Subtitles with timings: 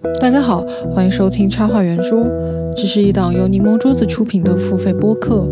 [0.00, 2.24] 大家好，欢迎收听插画圆桌，
[2.76, 5.44] 这是一档由柠檬桌子出品的付费播客。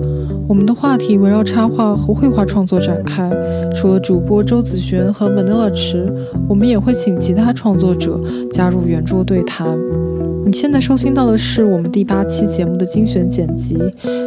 [0.46, 3.29] 我们的话题围绕插画和绘画创作展开。
[3.74, 6.06] 除了主播周子璇和 Manila 池，
[6.48, 8.21] 我们也会请其他创作者
[8.53, 9.67] 加入圆桌对谈。
[10.47, 13.76] 你现在收听到的是我们第八期节目的精选剪辑。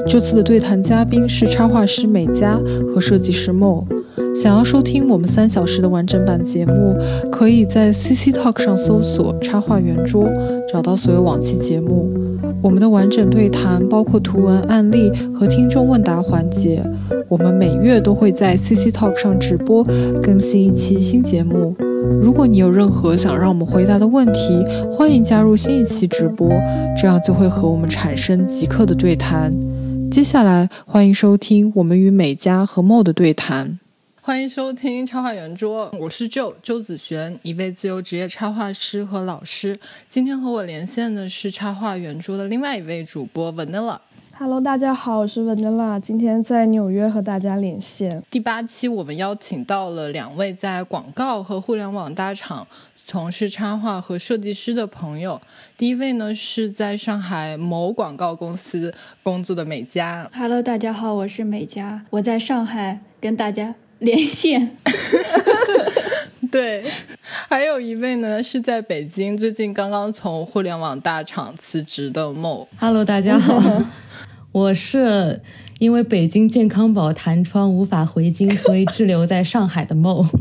[0.06, 2.60] 这次的对谈嘉宾是插画师美嘉
[2.94, 3.88] 和设计师莫。
[4.36, 6.94] 想要收听我们三小时的完整版节目，
[7.32, 10.30] 可以在 CC Talk 上搜索“插画圆桌”，
[10.70, 12.12] 找到所有往期节目。
[12.62, 16.84] 我们的完整对谈包括图文案例和听众问答环节。
[17.30, 19.86] 我们每月都会在 CC Talk 上直播
[20.22, 21.74] 更新一期新节目。
[22.02, 26.50] 如果你有任何想让我们回答的问题，欢迎加入新一期直播，
[26.96, 29.52] 这样就会和我们产生即刻的对谈。
[30.10, 33.80] 接下来，欢迎收听我们与美嘉和 Mo 的对谈。
[34.22, 39.78] 欢迎收听插画圆桌，我是 Joe 周子璇，一位自由职业插画师和老师。
[40.08, 43.98] 今天和我连线的是插画圆桌的另外一位主播 Vanilla。
[44.42, 48.24] Hello，大家好，我是 Vanilla，今天在纽约和大家连线。
[48.32, 52.66] 第八期我们邀请到了两位在广告和互联网大厂
[53.06, 55.42] 从事插画和设计师的朋友。
[55.78, 60.32] 第一位呢是在上海某广告公司工作的美嘉。
[60.34, 63.76] Hello，大家好，我是美嘉，我在上海跟大家。
[64.00, 64.78] 连线，
[66.50, 66.82] 对，
[67.50, 72.66] 还有一位呢，是在北京，最近刚刚从互联网大厂辞职的梦。
[72.78, 73.62] Hello，大家好，
[74.52, 75.42] 我是
[75.78, 80.26] 因为北京健康宝弹窗无法回京，所以滞留在上海的梦。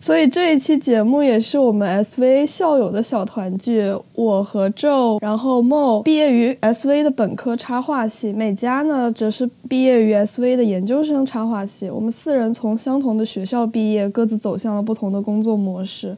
[0.00, 11.88] 所以这一期节目也是我们 SV 校友的小团聚，我和 Joe，然后 Mo 毕业于 SV 的本科插画系，美嘉呢则是毕业于 SV 的研究生插画系。
[11.88, 16.16] 我们四人从相同的学校毕业，各自走向了不同的工作模式。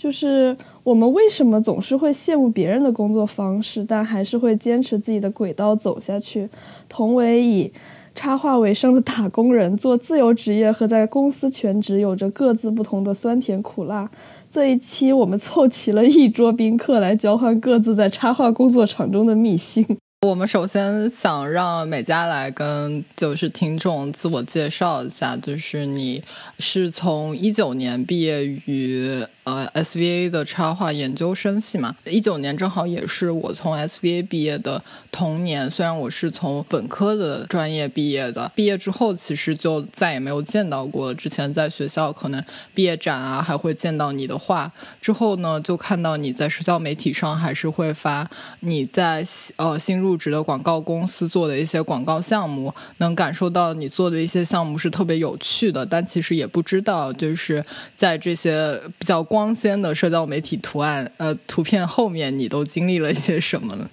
[0.00, 6.48] 就是我们为什么总是会羡慕别人的工作方式，但还是会坚持自己的轨道走下去？
[6.88, 7.70] 同为以。
[8.12, 14.10] 插画为生的打工人，做自由职业和在公司全职有着各自不同的酸甜苦辣。
[14.50, 19.86] 这一期我们凑齐了一桌宾客来交换各自在插画工作场中的秘辛。
[20.26, 26.22] 我们首先想让美嘉来跟就是听众自我介绍一下，就是你
[26.58, 29.24] 是从一九年毕业于。
[29.42, 34.80] 呃，SVA 的插画研究生系嘛，一九年正好也是我从 SVA 毕业的
[35.12, 35.70] 同年。
[35.70, 41.14] 虽然我是从本科的专业毕业的，毕业之后其实就再也没有见到过。
[41.14, 42.42] 之前在学校可能
[42.74, 44.72] 毕业展啊，还会见到你的画。
[45.00, 48.28] 之后呢，就看到你在社交媒体上还是会发
[48.60, 49.24] 你在
[49.56, 55.84] 呃新入职的广告公司做的一些广告项目，能感受到你做的一些项目是特别有趣的。
[55.84, 57.64] 但其实也不知道，就是
[57.96, 59.50] 在这些比较光。
[59.50, 63.90] 鲜的社交媒体图案，呃，图片后面你都经历了些什么呢？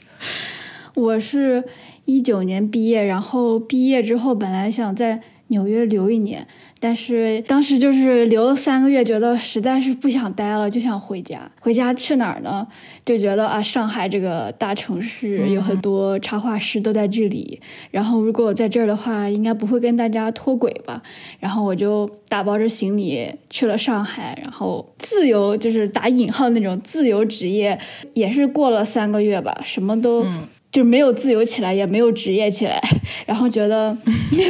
[0.97, 1.63] 我是
[2.05, 6.47] 一九年毕业，然后毕业之后本来想在纽约留一年。
[6.79, 11.49] 但是当时就是留了三个月，觉得实在是不想待了，就想回家。
[11.59, 12.67] 回家去哪儿呢？
[13.05, 17.59] 就觉得啊，上海这个大城市有很多插画师都在这里。
[17.91, 21.03] 然后如果我在这儿的话，应该不会跟大家脱轨吧。
[21.39, 27.79] 然后我就打包着行李去了上海，然后自由就是打引号那种自由职业，
[28.13, 30.25] 也是过了三个月吧，什么都。
[30.77, 32.79] 就没有自由起来，也没有职业起来，
[33.25, 33.97] 然后觉得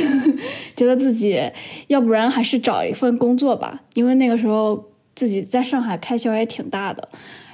[0.76, 1.42] 觉得自己
[1.88, 7.08] 要不然还是找一份工作吧，因为那个时候自己在上海开销也挺大的，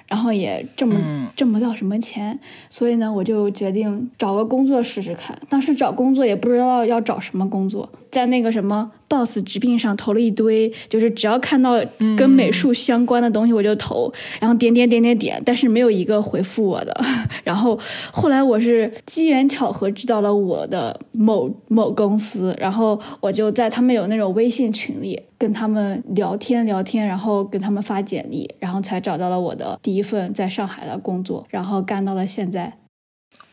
[0.08, 0.96] 然后也挣不
[1.36, 2.38] 挣不到什么钱，
[2.70, 5.38] 所以呢，我就决定找个工作试试看。
[5.50, 8.92] 当时找工作也不知道要找什么工作，在那个什么。
[9.10, 11.80] boss 直聘上投了一堆，就是只要看到
[12.18, 17.06] 跟美术相关的东西我就投，然后点点点点点，但是没有一个回复我的。
[17.46, 17.80] 然后
[18.12, 32.74] 后来我是机缘巧合知道了我的某某公司，然后我就在他们有那种微信群里跟他们聊天聊天，然后跟他们发简历，然后才找到了我的第一份在上海的工作，然后干到了现在。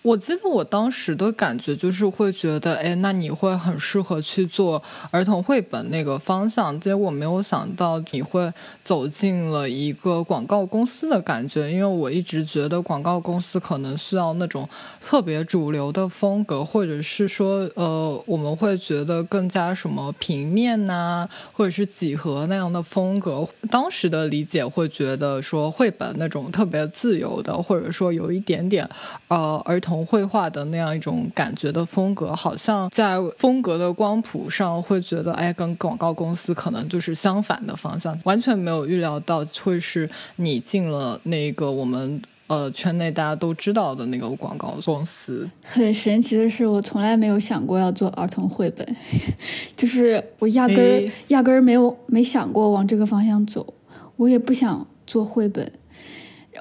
[0.02, 6.80] 我记得我当时的感觉就是会觉得，哎，那你会很适合去做儿童绘本那个方向。
[6.80, 8.50] 结果没有想到你会
[8.82, 14.66] 走进了一个广告公司的感觉，因为我一直觉得广告公司可能需要那种
[15.04, 23.46] 特别主流的风格，或者是说，呃，我们会觉得更加什么平面呐，或者是几何那样的风格。
[23.70, 28.88] 当时的理解会觉得说，绘本那种特别自由的，或者说有一点点，
[29.28, 29.89] 呃，儿童。
[29.90, 42.22] 童绘画的那样一种感觉的风格，好像在风格的光谱上会觉得，哎，跟广告公司可能就是相反的方向，完全没有预料到会是你进了那个我们。
[42.50, 45.48] 呃圈内大家都知道的那个广告公司。
[45.62, 48.84] 很神奇的是，我从来没有想过要做儿童绘本，
[49.76, 53.72] 就是我压根儿压根儿没有没想过往这个方向走。
[54.16, 55.70] 我也不想做绘本，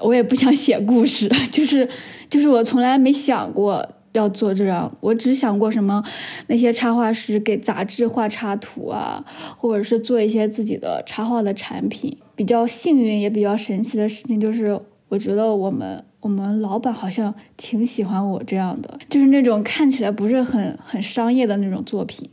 [0.02, 1.88] 我也不想写故事， 就是
[2.28, 3.86] 就是我从来没想过。
[4.12, 6.02] 要做这样，我只想过什么，
[6.48, 9.24] 那些插画师给杂志画插图啊，
[9.56, 12.18] 或者是做一些自己的插画的产品。
[12.34, 14.76] 比较幸运也比较神奇的事情就是，
[15.08, 22.28] 我觉得我们我们老板好像挺喜欢我这样的，就是那种看起来不是很很商业的那种作品。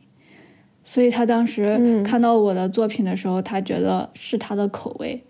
[0.90, 5.22] 所以他当时看到我的作品的时候，他觉得是他的口味。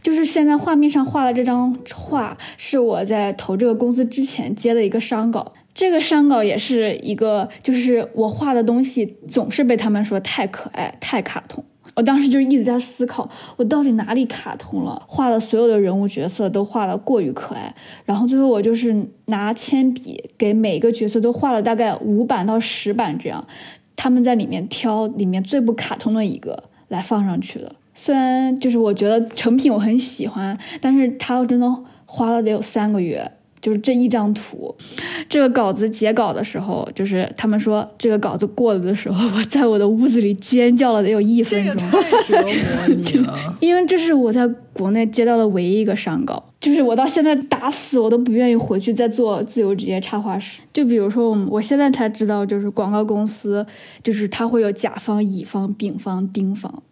[0.00, 5.52] 就是现在画面上画的这张画，是我在投这个公司之前接的一个商稿。
[5.74, 11.62] 这个商稿也是一个，就是我画的东西总是被他们说太可爱、太卡通。
[11.94, 15.02] 我当时就一直在思考，我到底哪里卡通了？
[15.06, 17.74] 画的所有的人物角色都画的过于可爱，
[18.06, 23.46] 然后最后我就是拿铅笔给每个角色都画了大概五版到十版这样，
[23.96, 27.74] 他们在里面挑里面最不卡通的一个来放上去的。
[27.94, 31.66] 虽然就是我觉得成品我很喜欢，但是他真的
[32.06, 33.30] 花了得有三个月。
[33.60, 34.74] 就是这一张图，
[35.26, 41.74] 这个稿子截稿的时候，就是他们说这个稿子过了的时候，我在我的屋子里尖叫了得有一分钟，
[42.28, 42.50] 折磨
[42.88, 43.34] 你了。
[43.60, 50.62] 因为这是我在国内接到的唯一一个上稿，就是我到现在打死我都不愿意回去再做自由职业插画师。
[50.72, 53.66] 就比如说，我我现在才知道，就是广告公司，
[54.02, 56.82] 就是它会有甲方、乙方、丙方、丁方。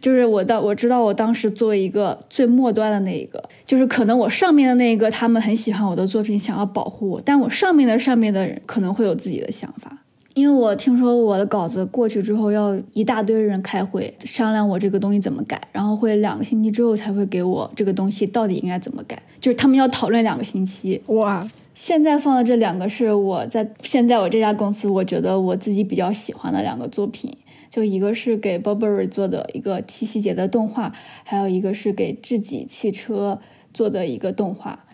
[0.00, 9.99] 就是我当我知道我当时做一个最末端的那一个，就是可能我上面的那一个他们很喜欢我的作品，想要保护我，但我上面的上面的人可能会有自己的想法。
[10.40, 20.98] 因为我听说我的稿子过去之后要一大堆人开会商量我这个东西怎么改，然后会两个星期之后才会给我这个东西到底应该怎么改，就是他们要讨论两个星期。
[21.08, 21.46] 哇！
[21.74, 27.36] 现在放的这两个是我在现在我这家公司我觉得我自己比较喜欢的两个作品。
[27.68, 30.92] 就一个是给 Burberry 做的一个七夕节的动画，
[31.22, 33.38] 还有一个是给智己汽车
[33.72, 34.86] 做的一个动画。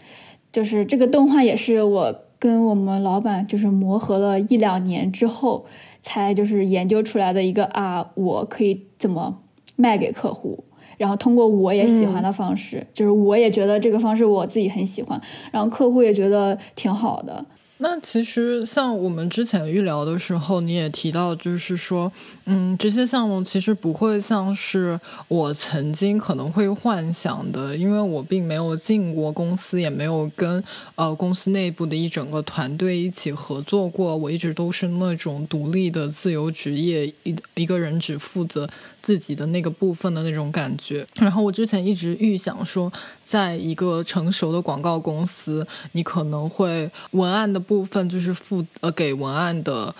[0.52, 5.66] 就是这个动画也是我跟我们老板就是磨合了一两年之后，
[6.02, 9.38] 才就是研究出来的一个啊，我可以怎么
[9.76, 10.64] 卖给客户，
[10.98, 17.44] 然后通过我也喜欢的方式，就是我也觉得这个方式我自己很喜欢，然后客户也觉得挺好的。
[17.78, 22.10] 那其实像我们之前预聊的时候，你也提到，就是说，
[22.46, 24.98] 嗯，这些项目其实不会像是
[25.28, 30.62] 我曾经可能会幻想的，因为我并没有进过公司，也没有跟
[30.94, 38.68] 呃公司内部的一整个团队一起合作过，我一直都是那种独立的自由职业，一一个人只负责。
[39.02, 49.94] 自己的那个部分的那种感觉，然后我之前一直预想说，在一个成熟的广告公司，你可能会文案的部分就是负呃给文案的。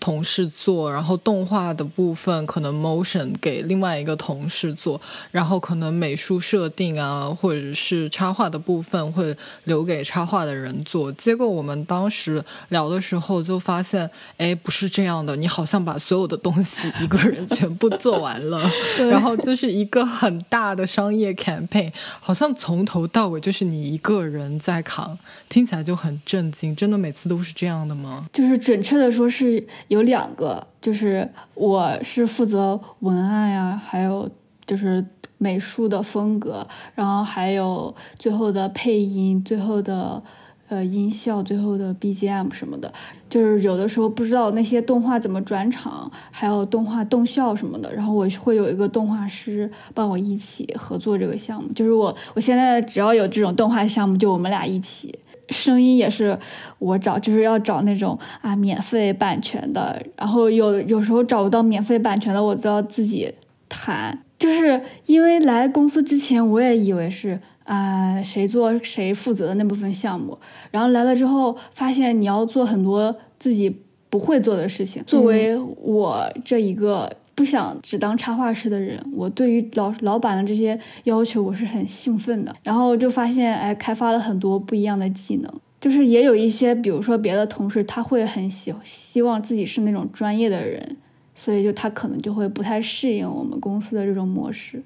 [0.00, 4.98] 同事做，然后动画的部分可能 motion 给另外一个同事做，
[5.30, 11.12] 然后可能美术设定啊，或者是插画的部分会留给插画的人做。
[11.12, 18.68] 结果我们当时聊的时候就发现，哎，不是这样的，你好像把所有的东西一个人全部做完了，
[19.10, 25.18] 然后就是一个很大的商业 campaign，好像从头到尾就是你一个人在扛，
[25.50, 26.74] 听起来就很震惊。
[26.74, 28.26] 真的每次都是这样的吗？
[28.32, 29.62] 就是准确的说是。
[29.90, 34.30] 有两个，就是我是负责文案呀，还有
[34.64, 35.04] 就是
[35.36, 40.22] 美术的风格，然后还有最后的配音、最后的
[40.68, 42.92] 呃音效、最后的 BGM 什么的。
[43.28, 51.68] 就是有的时候不知道那些动画怎么转场，还有动画动效什么的，然后我会有一个动画师帮我一起合作这个项目。
[51.72, 55.18] 就是我我现在只要有这种动画项目，就我们俩一起。
[55.50, 56.38] 声音也是
[56.78, 63.32] 我找，就是要找那种啊免费版权的，然后有有时候找不到免费版权的，我都要自己
[63.68, 64.18] 谈。
[64.38, 70.38] 就是因为来公司之前，我也以为是啊谁做谁负责的那部分项目，
[70.70, 75.02] 然后来了之后发现你要做很多自己不会做的事情。
[75.06, 77.10] 作为我这一个。
[77.34, 82.54] 不想只当插画师的人，我对于老老板的这些要求我是很兴奋的。
[82.62, 90.96] 然后就发现，哎，开发了很多不一样的技能，就是也有一些，比如说别的同事，他会很喜希望自己是那种专业的人，
[91.34, 94.82] 所以就他可能就会不太适应我们公司的这种模式。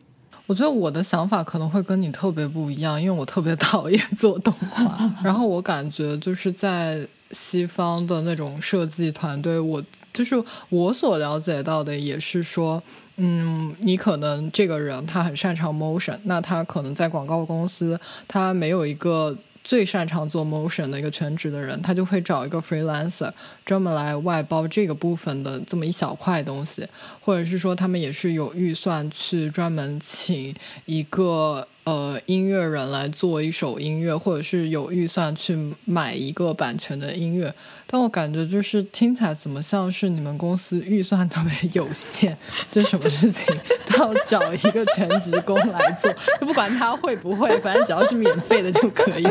[0.46, 7.04] 我觉得我的想法可能会跟你特别不一样，因为我特别讨厌做动画， 然后我感觉就是在。
[7.30, 12.82] 西方的那种设计团队，我就是我所了解到的，也是说，
[13.16, 23.32] 嗯，你可能这个人他很擅长 motion，那他可能在广告公司，他没有一个最擅长做 motion 的一个全职的人，他就会找一个 freelancer
[23.64, 26.86] 专门来外包这个部分的这么一小块东西，
[27.20, 30.54] 或者是说他们也是有预算去专门请
[30.86, 31.66] 一个。
[31.84, 37.52] 呃，音乐人来做一首音乐，或者是有预算去买一个版权的音乐，
[37.86, 42.34] 但我感觉就是听起来怎么像是你们公司预算特别有限，
[42.70, 43.54] 就什么事情
[43.86, 46.10] 都要找一个全职工来做，
[46.40, 49.28] 就不管他会不会，反正只要是免费的就可以。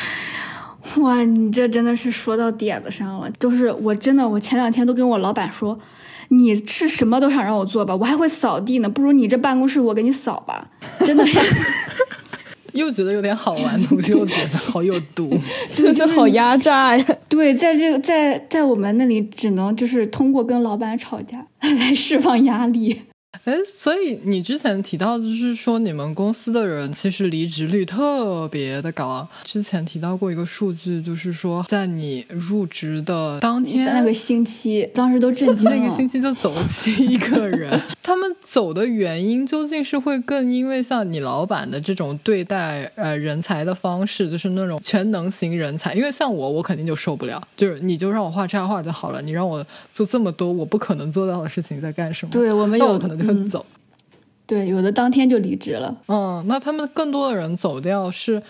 [1.00, 5.78] 哇，你这真的是说到点子上了，就是我真的，我前两天都跟我老板说，
[6.28, 10.64] 你是什么都想让我做吧，我还会扫地呢，不如你这办公室我给你扫吧，
[11.04, 11.24] 真的。
[12.72, 15.30] 又觉得有点好玩，同时又觉得好有毒，
[15.72, 17.06] 真的好压榨呀！
[17.26, 23.00] 对，在这个在在我们那里，只能就是通过跟老板吵架来释放压力。
[23.46, 29.26] 哎，所以你之前提到就是说，你们公司的人其实离职率特别的高。
[29.44, 37.80] 之前提到过一个数据，就是说在你入职的当天那个星期，当时都震惊了， 那个星期就走了七个人。
[38.02, 45.94] 他们走的原因究竟是会更因为像你老板的这种对待呃人才的方式，就是那种全能型人才。
[45.94, 52.32] 因为像我，我肯定就受不了，就是你就让我画插画就好了，你让我做这么多我不可能做到的事情，在干什么？
[52.32, 53.35] 对我们有可能就。
[53.48, 53.64] 走，
[54.46, 55.96] 对，有的当天就离职了。
[56.08, 58.42] 嗯，那他们更多的人走掉是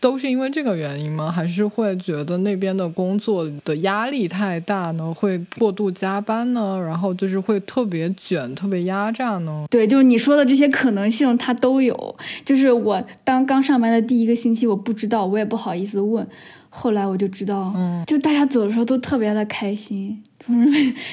[0.00, 1.30] 都是因为这个原因吗？
[1.30, 5.14] 还是会觉得那边的工作的压力太大呢？
[5.14, 6.80] 会过度加班呢？
[6.84, 9.64] 然后就是会特别卷、特别压榨呢？
[9.70, 12.16] 对，就你说的这些可能性，它都有。
[12.44, 16.26] 就是我当刚上班的第一个星期，我不知道，我也不好意思问。
[16.68, 20.20] 后来我就知道，嗯，就大家走的时候都特别的开心，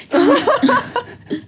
[0.07, 0.29] 就是。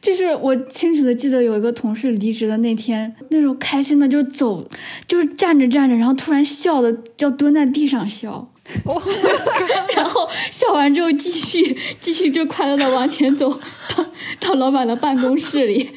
[0.00, 4.66] 就是我清楚的记得有一个同事离职的那天，那种开心的就走，
[5.06, 8.50] 就是站着站着，然后突然笑的要蹲在地上笑，
[9.94, 13.50] 然后笑完之后继续继续就快乐的往前走
[13.94, 14.06] 到
[14.40, 15.90] 到老板的办公室里，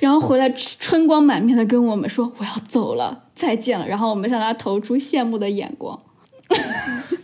[0.00, 6.00] 然后回来春光满面的跟我们说我要走了，再见了，然后我们向他投出羡慕的眼光。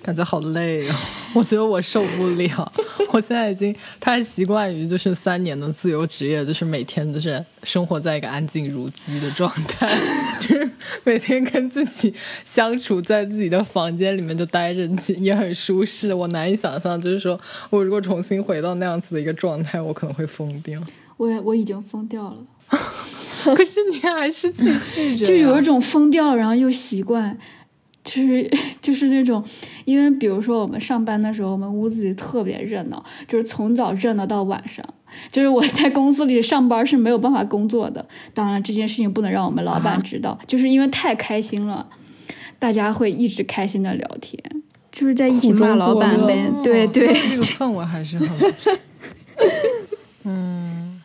[0.09, 0.95] 感觉好累哦，
[1.35, 2.73] 我觉得我受不了。
[3.13, 9.87] 我现在已经太习惯于就是三年的自由职业，就是每天就是生活在一个安静如鸡的状态，
[10.41, 10.71] 就是
[11.05, 14.89] 每天跟自己相处在自己的房间里面就待着，
[15.19, 16.15] 也很舒适。
[16.15, 17.39] 我难以想象，就是说
[17.69, 20.81] 我如果重新回到那样子的一个状态，我可能会疯掉。
[21.19, 22.37] 我我已经疯掉了，
[23.45, 27.37] 可是你还是继续着，就有一种疯掉，然后又习惯。
[28.09, 28.51] 就是
[28.81, 29.45] 就是那种，
[29.85, 34.83] 因为比如说我们上班的时候，我们屋子里特别热闹，就是从早热闹到晚上。
[35.31, 38.07] 就是我在公司里上班是没有办法工作的。
[38.35, 41.87] 当然这件事情不能让我们老板知道，就是因为太开心了，
[42.59, 44.43] 大家会一直开心的聊天，
[44.91, 46.51] 就是在一起骂老板呗。
[46.63, 48.53] 对对，这个氛围还是很。
[50.25, 51.03] 嗯，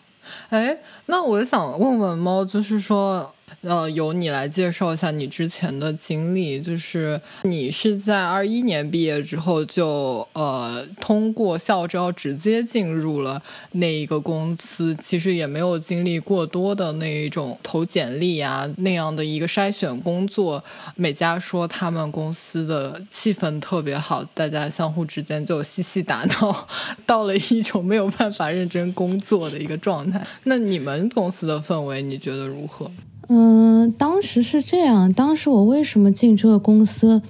[0.50, 3.33] 哎，那我想问问猫，就是说。
[3.63, 13.41] 呃，由你来介绍一下你之前的经历，就是你是在二一年毕业之后就呃通过校招直接进入了
[13.72, 20.62] 那一个公司，其实也没有经历过多的那一种投简历啊那样的一个筛选工作。
[20.96, 26.67] 美嘉说他们公司的气氛特别好，大家相互之间就嬉戏打闹，
[27.08, 30.27] 到了一种没有办法认真工作的一个状态。
[30.43, 32.91] 那你们公司的氛围你觉得如何？
[33.35, 35.11] 嗯，当时是这样。
[35.11, 37.23] 当时我为什么进这个公司，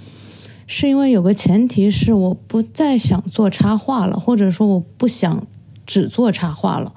[0.68, 5.48] 是因为有个前提是我不再想做插画了，或者说我不想
[5.86, 6.92] 只做插画了。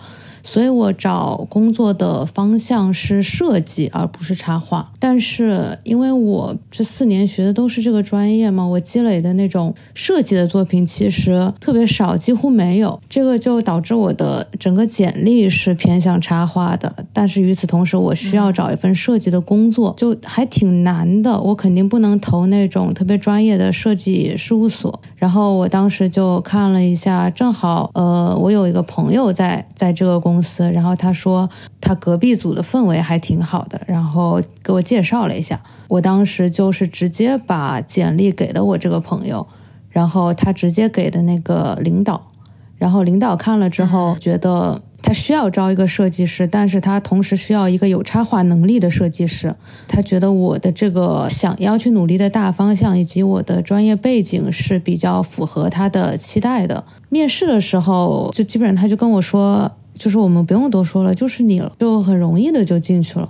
[0.47, 4.93] 所以我找工作的方向是设计，而不是插画。
[5.01, 13.01] 但是因为我这四年学的都是这个专业嘛，我积累的那种设计的作品其实特别少，几乎没有。
[13.11, 16.95] 这个就导致我的整个简历是偏向插画的。
[17.13, 21.41] 但是与此同时，我需要找一份设计的工作，就还挺难的。
[21.41, 25.03] 我肯定不能投那种特别专业的设计事务所。
[25.17, 30.37] 然后我当时就看了一下，正好呃，我有一个朋友在在这个公。
[30.43, 31.49] 司，然后他说
[31.81, 35.59] 他隔壁组的氛围还挺好的，然后给我介绍了一下。
[35.89, 39.47] 我当时就是直接把简历给了我这个朋友，
[39.89, 42.31] 然后他直接给的那个领导，
[42.77, 49.55] 然后领导看了之后觉得他需要招一个设计师，但是他同时需要一个有插画能力的设计师。
[49.87, 56.85] 他觉得我的这个想要去努力的大方向以及我的专业背景是比较符合他的期待的。
[57.09, 59.71] 面试的时候就基本上他就跟我说。
[59.99, 63.27] 就是我们不用多说了，就是你了，就很容易的就进去了。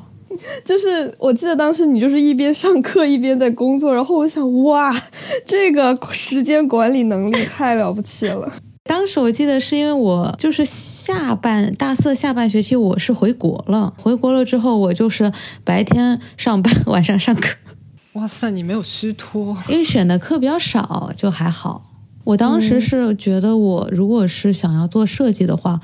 [0.65, 4.93] 就是我记得当时你就是一边上课一边在工作，然后我想，哇，
[5.47, 8.53] 这个时间管理能力太了不起了。
[8.87, 15.33] 当时我记得是因为我就是下半大四下半学期我是回国了，回国了之后我就是
[15.65, 17.57] 白天上班， 晚上上课。
[18.13, 21.91] 哇塞，你没有虚脱，因为选的课比较少，就还好。
[22.25, 25.81] 我当时是觉得，我如果是想要做设计的话，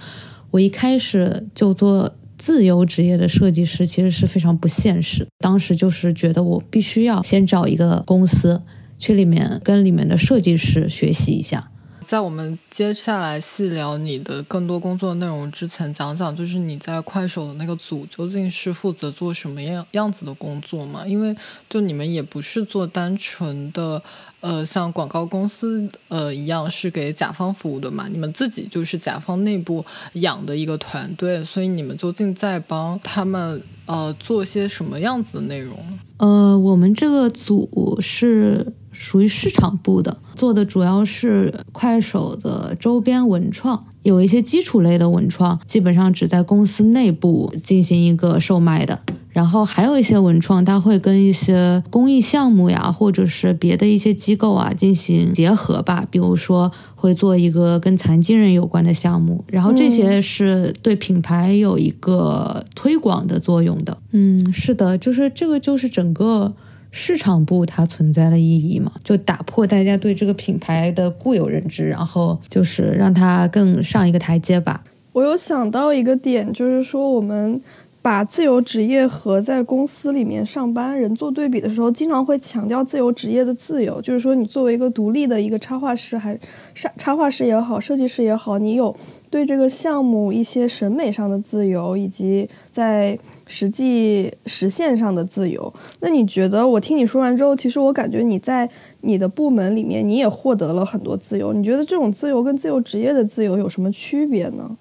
[0.53, 5.27] 我一开始就做自由职业的设计师，其实是非常不现实。
[5.39, 8.63] 当时就是觉得我必须要先找一个公司，
[8.99, 11.69] 去里面跟里面的设计师学习一下。
[12.07, 21.07] 在我们接下来细聊你的更多工作内容之前，讲讲就是你在快手的那个组究竟是负责做什么样样子的工作嘛？
[21.07, 21.35] 因为
[21.69, 24.03] 就你们也不是做单纯的
[24.41, 35.79] 呃像广告公司呃一样是给甲方服务的嘛，你们自己就是甲方内部养的一个团队，所以你们究竟在帮他们呃做些什么样子的内容？
[36.19, 38.73] 呃，我们这个组是。
[38.93, 49.01] 属于市场部的，做的主要是快手的周边文创，有一些基础类的文创，基本上只在公司内部进行一个售卖的。
[49.31, 56.07] 然后还有一些文创，它会跟一些公益项目呀，或者是别的一些机构啊进行结合吧。
[56.11, 63.97] 比如说会做一个跟残疾人有关的项目，然后这些是对品牌有一个推广的作用的。
[64.11, 66.53] 嗯，是的，就是这个就是整个。
[66.95, 74.85] 市场部它存在的意义嘛，就打破大家对这个品牌的固有认知，然后就是让它更上一个台阶吧。
[75.13, 77.61] 我有想到一个点，就是说我们
[78.01, 86.39] 把自由职业和在公司里面上班人做对比的时候，经常会强调自由职业的自由，就是说你作为一个独立的一个插画师，还
[86.75, 88.95] 插插画师也好，设计师也好，你有。
[89.33, 95.73] 对这个项目一些审美上的自由，以及在实际实现上的自由，
[96.03, 96.69] 那你觉得？
[96.69, 98.69] 我听你说完之后，其实我感觉你在
[99.01, 101.55] 你的部门里面，你也获得了很多自由。
[101.55, 104.77] 你觉得这种自由跟自由职业的自由有什么区别呢？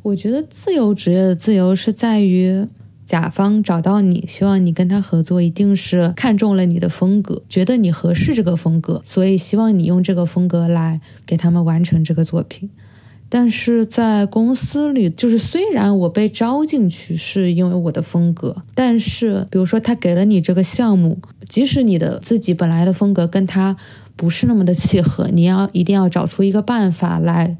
[0.00, 2.66] 我觉得自由职业的自由是在于
[3.04, 12.70] 甲方找到你，希望你跟他合作，一定是看中了你的风格，觉得你合适这个风格，所以希望你用这个风格来给他们完成这个作品。
[13.28, 23.76] 但是在公司里，就是虽然我被招进去是因为我的风格，但是比如说他给了你这个项目，即使你的自己本来的风格跟他
[24.14, 27.56] 不是那么的契合，你要一定要找出一个办法来，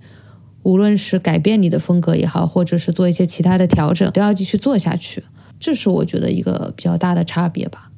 [0.62, 5.24] 无论是改变你的风格也好，或者是做一些其他的调整，都要继续做下去。
[5.58, 7.90] 这是我觉得一个比较大的差别吧。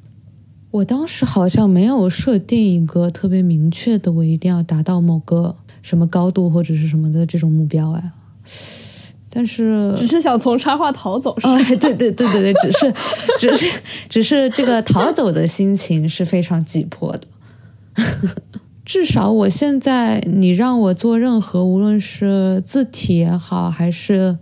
[0.71, 5.55] 我当时好像没有设定一个特别明确的，我一定要达到某个。
[5.81, 8.11] 什么高度或者是什么的这种目标哎，
[9.29, 11.57] 但是只是想从插画逃走是吧？
[11.79, 12.93] 对对对对对，只是
[13.37, 17.21] 只是只是这个逃走的心情是非常急迫的。
[18.85, 24.39] 至少我现在，你让我做任何，无论是字体也好，还是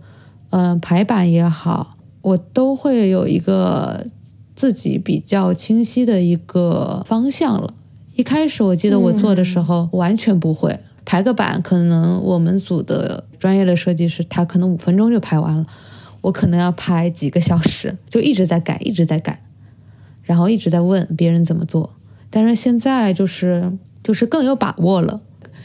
[0.48, 1.90] 嗯排版也好，
[2.22, 4.06] 我都会有一个
[4.54, 7.74] 自己比较清晰的一个方向了。
[8.14, 10.80] 一开始我记得我做的时候完全不会。
[11.08, 15.64] 排个版，可能我们组的专业的设计师，他可能五分钟就排完了，
[16.20, 19.42] 我可能要排几个小时，就一直在改，一直在改，
[20.22, 21.94] 然后一直在问别人怎么做。
[22.28, 25.22] 但是现在就是就是更有把握了，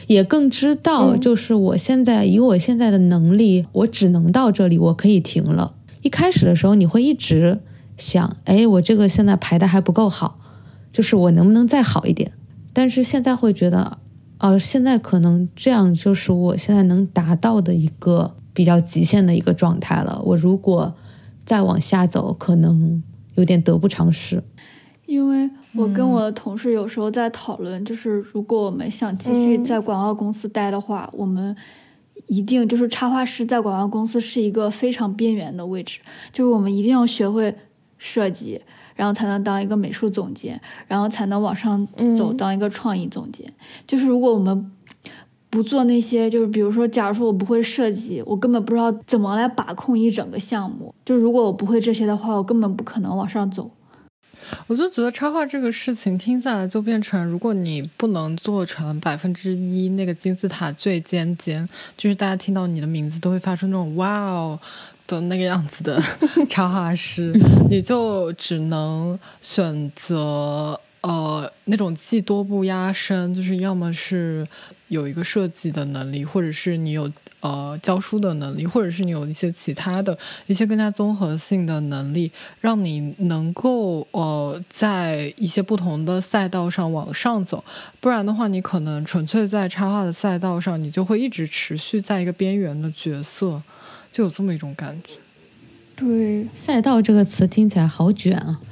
[0.08, 5.76] 也更知道，就是我现在以我现在的能力，我只能到这里，我可以停了。
[6.04, 7.60] 一开始的时候，你会一直
[7.98, 10.40] 想，哎，我这个现在排的还不够好，
[10.90, 12.32] 就是我能不能再好一点？
[12.72, 13.98] 但是现在会觉得。
[14.44, 20.22] 呃，现在可能这样就是我现在能达到的一个比较极限的一个状态了。
[20.26, 20.94] 我如果
[21.46, 23.02] 再往下走，可能
[23.36, 24.44] 有点得不偿失。
[25.06, 31.56] 因为我跟我的同事有时候在讨论，就是如果我们想继续在广告公司待的话，我们
[32.28, 36.02] 一定就是插画师在广告公司是一个非常边缘的位置，
[36.34, 37.56] 就是我们一定要学会
[37.98, 38.62] 设计。
[38.96, 43.52] 然后才能当一个美术总监，然后才能往上走当一个创意总监。
[43.88, 44.72] 就是如果我们
[45.50, 50.94] 不做那些，就是比如说，假如说我不会设计，我根本不知道怎么来把控一整个项目。
[51.06, 53.70] 就如果我不会这些的话，我根本不可能往上走。
[54.68, 64.60] 我就觉得插画这个事情听下来就变成，如果你不能做成百分之一那个金字塔最尖尖，就是大家听到你的名字都会发出那种哇哦。
[65.14, 66.02] 的那个样子的
[66.50, 67.34] 插画师，
[67.70, 74.48] 你就只能选择呃那种技多不压身，就是要么是
[74.88, 87.62] 有一个设计的能力，或者是你有呃教书的能力，或者是你有一些其他的一些更加综合性的能力，让你能够呃在一些不同的赛道上往上走。
[88.00, 93.62] 不然的话，你可能纯粹在插画的赛道上，你就会一直持续在一个边缘的角色，
[94.14, 95.12] 就有这么一种感觉。
[95.96, 98.60] 对，赛道这个词听起来好卷啊！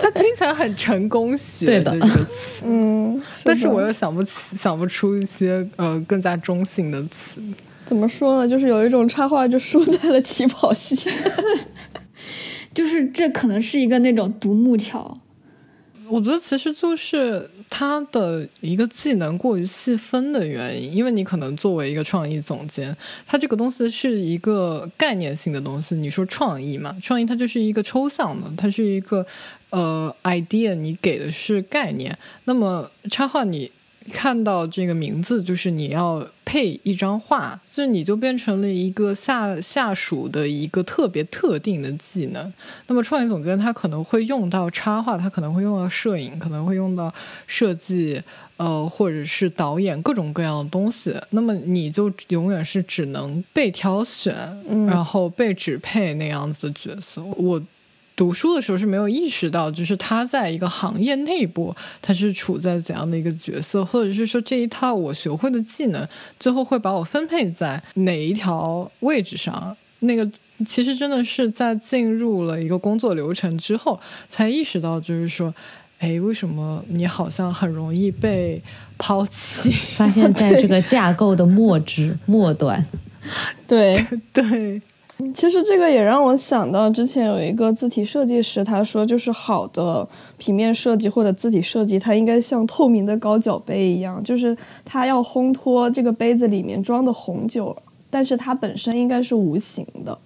[0.00, 7.40] 它听起来很成功学，对的这个词，嗯，但是我又想不起想不出一些呃更加中性的词。
[7.84, 8.48] 怎么说呢？
[8.48, 11.12] 就是有一种插画就输在了起跑线。
[12.74, 15.18] 就是这可能是一个那种独木桥。
[16.08, 22.94] 我觉得其实就是他的一个技能过于细分的原因，因为你可能作为一个创意总监，
[23.26, 25.94] 他这个东西是一个概念性的东西。
[25.94, 29.26] 你说创意嘛，创意它就是一个抽象的，它是一个
[29.70, 32.16] 呃 idea，你给的是概念。
[32.44, 33.70] 那么插画你。
[34.12, 42.52] 看到这个名字，就是你要配一张画，就你就变成了一个下下属的一个特别特定的技能。
[42.86, 47.12] 那么创意总监他可能会用到插画，他可能会用到摄影，可能会用到
[47.46, 48.20] 设计，
[48.56, 51.14] 呃，或者是导演各种各样的东西。
[51.30, 54.34] 那么你就永远是只能被挑选，
[54.68, 57.22] 嗯然后被指配那样子的角色。
[57.22, 57.62] 我。
[58.14, 66.06] 读书的时候是没有意识到，就是他在一个行业内部，他是处在怎样的一个角色，或者是说这一套我学会的技能，
[66.38, 69.76] 最后会把我分配在哪一条位置上。
[70.00, 70.28] 那个
[70.66, 73.98] 其实真的是在进入了一个工作流程之后，
[74.28, 75.54] 才意识到，就是说，
[75.98, 78.60] 哎，为什么你好像很容易被
[78.98, 79.70] 抛弃？
[79.70, 82.84] 发现在这个架构的末支末端，
[83.68, 84.82] 对，对，
[85.34, 97.76] 其实这个也让我想到之前有一个字体设计师，他说就是好的平面设计或者字体设计，它应该像透明的高脚杯一样，就是它要烘托这个杯子里面装的红酒，
[98.10, 100.18] 但是它本身应该是无形的。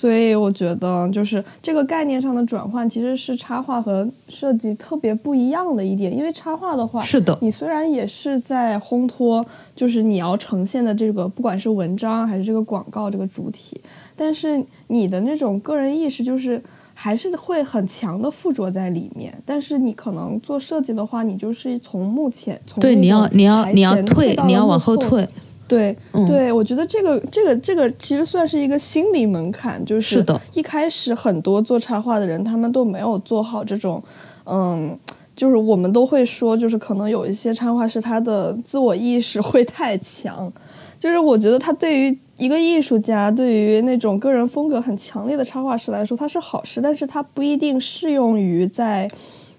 [0.00, 6.10] 所以我觉得，就是这个概念上的转换，其实是插画和设计特别不一样的一点。
[6.16, 9.44] 因为插画的话，是的你虽然也是在烘托，
[9.76, 13.78] 就是你要呈现的这个，不管是文章还是这个广告这个主体，
[14.16, 16.62] 但是你的那种个人意识，就是
[16.94, 19.30] 还是会很强的附着在里面。
[19.44, 24.96] 但是你可能做设计的话，你就是从目前从对，你要你要你要退，你要往后。
[24.96, 25.28] 退，
[25.70, 26.26] 对，嗯。
[26.26, 34.02] 对，我觉得这个这个这个其实算是一个心理门槛，就是一开始很多做插画的人，他们都没有做好这种，
[34.44, 34.98] 嗯，
[35.36, 40.52] 就是我们都会说，就是可能有一些插画师他的自我意识会太强，
[40.98, 49.10] 就是我觉得他对于一个艺术家，对于那种个人风格很强烈的插画师来说，它是好事，但是它不一定适用于在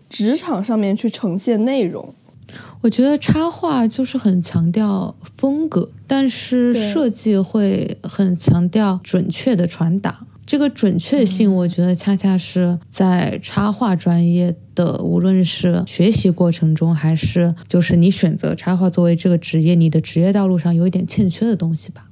[0.10, 2.08] 职场上面去呈现内容。
[2.82, 10.26] 我觉得插画就是很强调风格，但是设计会很强调准确的传达。
[10.44, 22.08] 这个准确性，我觉得恰恰是在插画专业的，无论是学习过程中，还是就是你选择插画作为这个职业，你的职业道路上有一点欠缺的东西吧。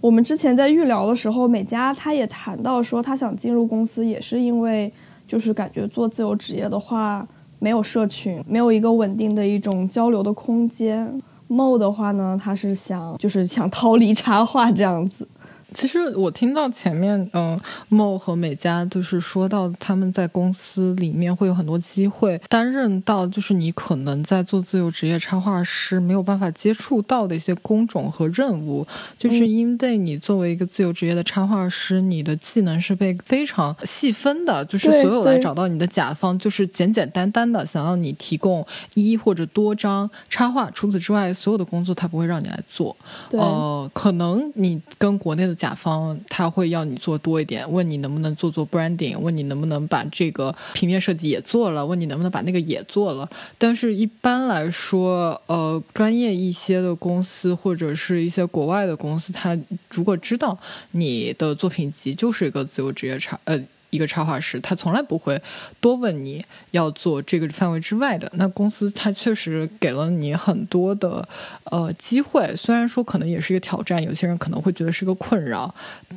[0.00, 4.90] 我们之前在预聊的时候，美嘉她也谈到说，她想进入公司也是因为，
[5.28, 7.26] 就是感觉做自由职业的话，
[7.64, 11.10] 没有社群，没有一个稳定的一种交流的空间。
[11.48, 15.26] Mo 的话呢，他是想就是想逃离插画这样子。
[15.74, 17.60] 其实我听到前面，嗯
[17.90, 28.86] ，Mo 和美嘉就是说到他们在公司里面会有很多机会担任到，就是你可能在做自由职业插画师没有办法接触到的一些工种和任务，
[29.18, 42.96] 就是因为你作为一个自由职业的插画师，你的技能是被非常细分的，就是所有来找到你的甲方，就是简简单单的想要你提供一或者多张插画，除此之外，所有的工作他不会让你来做。
[43.32, 53.26] 呃，可能你跟国内的甲方他会要你做多一点，问你能不能做做 branding，问你能不能把这个平面设计也做了，问你能不能把那个也做了。
[53.56, 60.58] 但是一般来说，呃，专业一些的公司或者是一些国外的公司，他如果知道
[60.90, 63.58] 你的作品集就是一个自由职业差呃。
[63.94, 65.40] 一个插画师，他从来不会
[65.80, 68.28] 多问你要做这个范围之外的。
[68.34, 71.26] 那公司它确实给了你很多的
[71.70, 75.72] 呃机会，虽然说可能也是一个挑战，有些人可能会觉得是个困扰，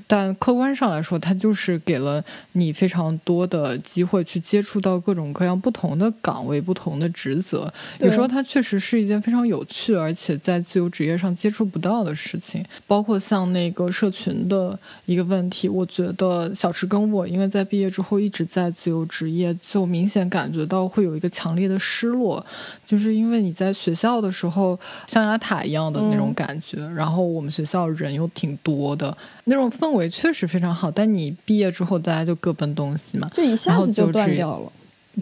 [0.08, 7.72] 但客观上来说，它就是给了你非常多的机会去接触到各种各样不同的岗位、不同的职责。
[8.00, 12.66] 有时候它确实是一件非常有趣，而且在自由职业上接触不到的事情。
[12.88, 22.44] 包括像那个社群的一个问题，我觉得小池跟我因为在毕业之后一直在自由职业，就明显感觉到会有一个强烈的失落，
[22.86, 30.90] 就是因为你在学校的时候象牙塔一样的那种感觉，然后我们学校人又挺多的，那种氛围确实非常好。
[30.90, 34.72] 但你毕业之后，大家就各奔东西嘛，就一下子就断掉了。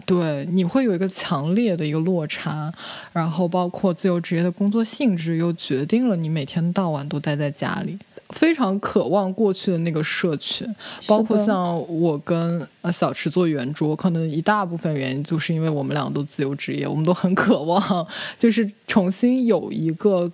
[0.04, 2.70] 对，你会有一个强烈的一个落差，
[3.14, 7.98] 然后包括自由职业的工作性质，又决定了你每天到晚都待在家里。
[8.30, 10.66] 非常渴望过去的那个社群，
[11.06, 18.06] 包括像我跟呃小池做圆桌，可能一大部分原因就是因为我们俩都自由职业，我们都很渴望，
[18.38, 20.30] 就是重新有一个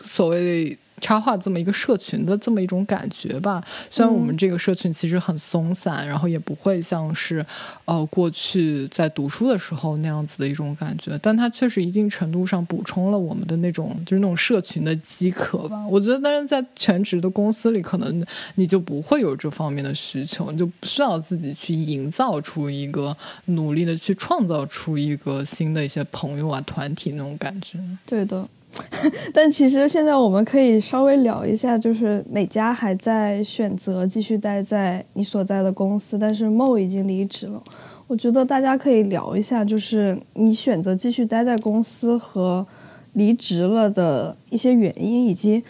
[0.00, 0.76] 所谓。
[1.04, 7.44] 插画这么一个社群的这么一种感觉吧，虽然我们这个社群其实很松散，然后也不会像是，
[7.84, 15.86] 呃，过去在读书的时候那样子的一种感觉，但它确实一定程度上补充了我们的那种就是那种社群的饥渴吧。
[15.86, 23.14] 我觉得，但是在全职的公司里，可能你就不会有这方面的需求，你就不需要自己去营造出一个
[23.44, 27.78] 努力的去创造出一个新的一些朋友啊团体那种感觉。
[28.06, 28.48] 对的。
[29.32, 37.62] 但其实现在我们可以稍微聊一下，就是美嘉还在选择继续待在你所在的公司，但是 Mo 已经离职了。
[38.06, 42.66] 我觉得大家可以聊一下，就是你选择继续待在公司和
[43.14, 45.62] 离职了的一些原因，以及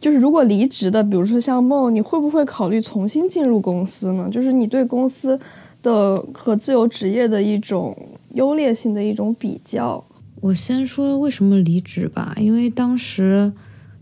[0.00, 4.28] 就是如果离职的，比如说像 Mo，你会不会考虑重新进入公司呢？
[4.30, 5.38] 就是你对公司
[5.82, 7.96] 的和自由职业的一种
[8.32, 10.02] 优劣性的一种比较。
[10.40, 13.52] 我先说为什么离职吧，因为当时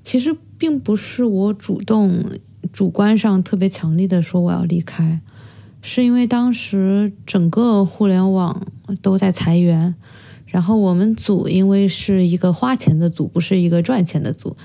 [0.02, 2.24] 其实并不是我主动、
[2.72, 5.20] 主观上特别强烈的说我要离开，
[5.80, 8.66] 是因为当时整个互联网
[9.00, 9.94] 都在裁员，
[10.46, 14.56] 然后我们组因为是一个花钱的组，不是一个赚钱的组，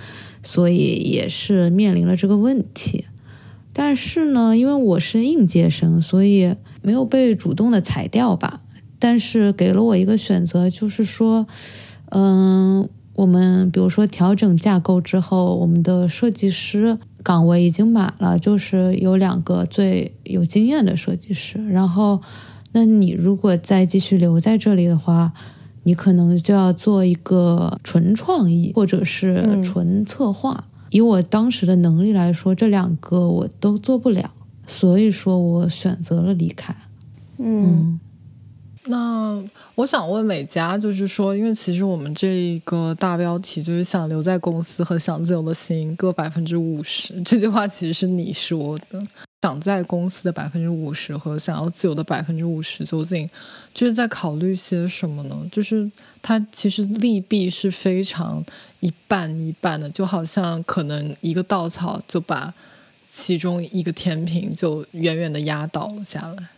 [0.43, 3.05] 所以也是面临了这个问题。
[3.71, 8.61] 但是呢，因为我是应届生，所以没有被主动的裁掉吧。
[8.99, 11.47] 但是给了我一个选择，就是说，
[12.09, 21.65] 嗯，我们比如说调整架构之后，我们的设计师岗位已经满了，就是有两个最有经验的设计师。
[21.69, 22.21] 然后，
[22.73, 25.33] 那你如果再继续留在这里的话，
[25.83, 30.65] 你可能就要做一个纯创意或者是纯策划。
[30.89, 34.31] 以我当时的能力来说，这两个我都做不了，
[34.67, 36.75] 所以说我选择了离开。
[37.37, 37.99] 嗯。
[38.91, 39.39] 那
[39.75, 48.99] 我想问美嘉，就是说，因为其实我们这个大标题就是想留在公司和想自由的心各百分之五十，这句话其实是你说的。
[49.43, 53.29] 想在公司的百分之五十和想要自由的百分之五十，究竟
[53.75, 55.47] 就是在考虑些什么呢？
[55.51, 55.89] 就是
[56.21, 58.43] 它其实利弊是非常
[58.79, 62.51] 一半一半的，就好像可能一个稻草就把
[63.09, 66.49] 其中一个天平就远远的压倒了下来。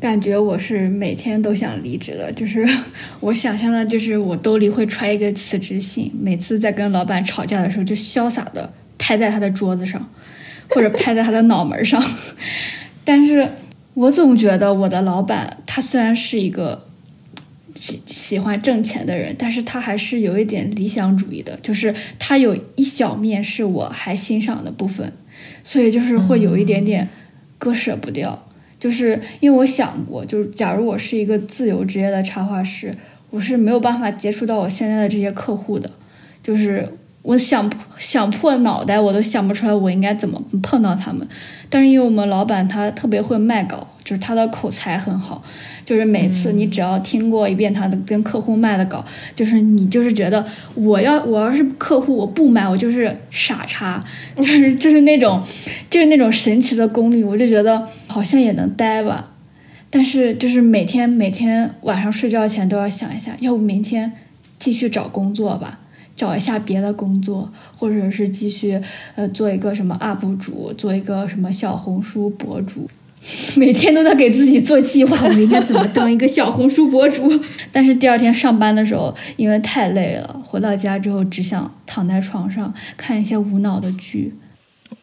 [0.00, 2.68] 感觉我是每天都想离职的，就是
[3.20, 10.06] 我想象的，就是我兜里会揣一个辞职信，每次在跟老板吵架的时候，就潇洒的拍在他的桌子上，
[10.68, 12.02] 或者拍在他的脑门上。
[13.02, 13.48] 但是
[13.94, 16.86] 我总觉得我的老板，他虽然是一个
[17.74, 25.10] 喜喜欢挣钱的人，但是他还是有一点理想主义的，就是他有一小面是我还欣赏的部分，
[25.62, 27.08] 所以就是会有一点点
[27.56, 28.46] 割舍不掉。
[28.84, 32.94] 就是因为我想过，就是假如我是一个自由职业的插画师，
[33.30, 35.90] 我是没有办法接触到我现在的这些客户的。
[36.42, 36.86] 就是
[37.22, 41.26] 我想想破脑袋，我都想不出来我应该怎么碰到他们。
[41.70, 45.42] 但是因为我们老板他特别会卖稿，就是他的口才很好。
[45.84, 49.04] 就是每次你只要听过一遍他的跟客户卖的稿，
[49.36, 50.44] 就是你就是觉得
[50.74, 54.02] 我要我要是客户我不买我就是傻叉，
[54.36, 55.42] 就是就是那种
[55.90, 59.30] 就是那种神奇的功力，我就觉得好像也能待吧。
[59.90, 64.10] 但是就是每天每天晚上睡觉前都要想一下，要不明天
[64.58, 65.78] 继续找工作吧，
[66.16, 68.80] 找一下别的工作，或者是继续
[69.14, 72.90] 呃做一个什么 UP 主，做一个什么小红书博主。
[73.56, 77.28] 每天都在给自己做计划，我应该怎么当一个小红书博主？
[77.72, 84.34] 但是第二天上班的时候，因为太累了，回到家之后只想躺在床上看一些无脑的剧。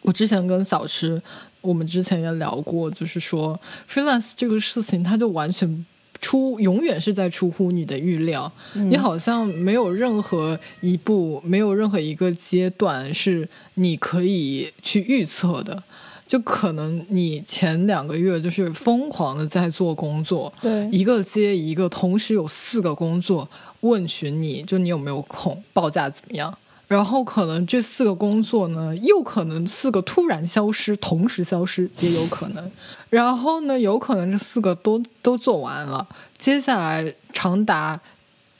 [0.03, 1.21] 我之前跟小池，
[1.61, 3.59] 我们之前也聊过，就是说
[3.91, 5.85] freelance 这个事情，它就完全
[6.19, 8.51] 出，永远是在出乎你的预料。
[8.73, 15.83] 你好像没有任何一步，没有任何一个阶段是你可以去预测的。
[16.31, 23.45] 就可能你前两个月就是疯狂的在做工作，对，一个接一个，同时有四个工作
[23.81, 26.57] 问询你，就你有没有空，报价怎么样？
[26.87, 32.71] 然后可能这四个工作呢，又可能四个突然消失，同时消失也有可能。
[33.09, 37.99] 然后呢，有可能这四个都都做完了，接下来长达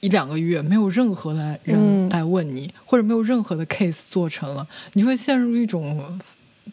[0.02, 6.20] 一两个月没有任何的人来问你，或者没有任何的 case 做成了，你会陷入一种。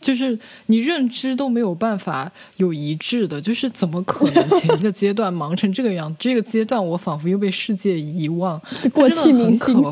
[0.01, 6.15] 就是你认知都没有办法有一致的，就是怎么可能前一个阶段忙成这个样？
[6.19, 8.61] 这个阶段我仿佛又被世界遗忘，
[8.93, 9.83] 过气明星，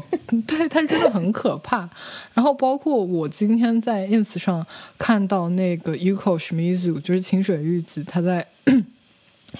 [0.47, 1.89] 对他真的很可怕。
[2.35, 4.65] 然后包括我今天在 ins 上
[4.99, 8.47] 看到那个 Yuko Shimizu，就是清水玉子，他在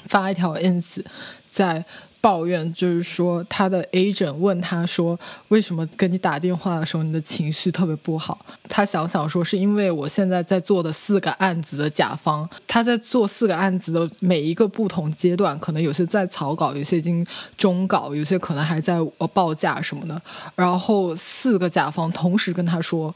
[0.09, 1.05] 发一条 ins，
[1.51, 1.85] 在。
[2.19, 17.25] 抱怨就是说，他的 agent 问他说：“为什么跟你打电话的时候，你的情绪特别不好？”他想想说：“是因为我现在在做的四个案子的甲方，他在做四个案子的每一个不同阶段，可能有些在草稿，有些已经
[17.57, 20.21] 中稿，有些可能还在呃报价什么的。
[20.57, 23.15] 然后四个甲方同时跟他说，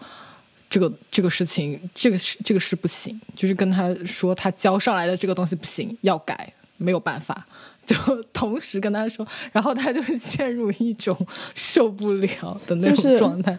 [0.68, 7.46] 这个这个事情，这个是这个是不行，就是跟他说他交上来的这个东西不行，要改，没有办法。
[7.86, 7.96] ”就
[8.32, 11.16] 同时跟他说，然后他就陷入一种
[11.56, 13.58] 受不了的那种状态，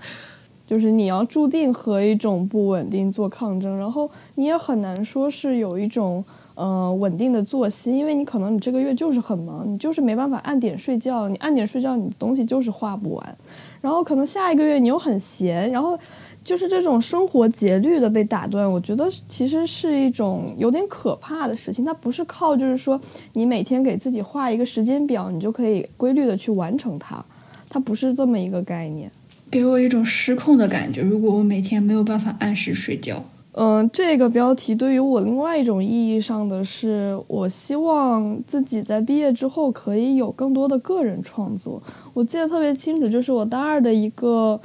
[0.66, 6.24] 就是你要注定和一种不稳定做抗争，然后你也很难说是有一种
[6.56, 13.38] 呃稳定的作息，因为你可能你这个月就是很忙，你就是没办法按点睡觉，你按点睡觉，你的东西就是画不完，
[13.82, 16.00] 然后可能下一个月你又很闲，然后。
[16.44, 21.86] 就是这种生活节律的被打断，我觉得其实是一种有点可怕的事情。
[21.86, 23.00] 它不是靠，就是说
[23.34, 27.24] 你每天给自己画一个时间表，你就可以规律的去完成它。
[27.70, 29.12] 它不是这么一个概念，
[29.52, 31.02] 给我一种失控的感觉。
[31.02, 41.82] 如果我每天没有办法按时睡觉，嗯，这个标题对于我另外一种意义上的是，我希望自己在毕业之后可以有更多的个人创作。
[42.16, 44.60] 我记得特别清楚，就是我大二的一个。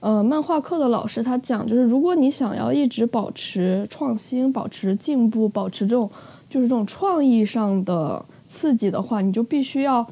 [0.00, 6.10] 呃，漫画课的老师他讲，就是如果你想要一直保持创新、保持进步、保持这种
[6.48, 10.06] 就是这种创意上的刺激的话，你就必须要，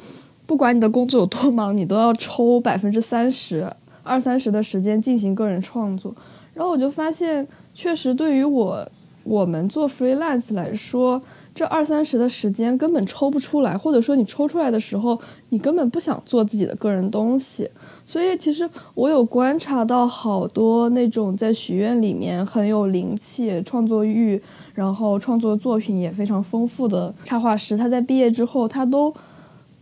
[0.46, 3.72] 不管你的工作有多忙，你都要抽百分之三十、
[4.02, 6.14] 二三十的时间进行个人创作。
[6.52, 8.86] 然后我就发现，确实对于我
[9.24, 11.20] 我们做 freelance 来说，
[11.58, 15.18] 这二三十的时间根本抽不出来，或者说你抽出来的时候，
[15.48, 17.68] 你根本不想做自己的个人东西。
[18.06, 24.40] 所以，其实我有观察到好多那种在许愿里面很有灵气、创作欲，
[24.72, 27.76] 然后创作作品也非常丰富的插画师。
[27.76, 29.12] 他在毕业之后，他都